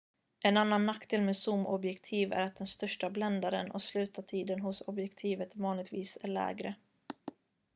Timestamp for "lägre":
6.27-6.75